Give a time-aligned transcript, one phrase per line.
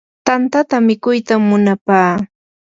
[0.27, 2.11] tantata mikuytam munapaa.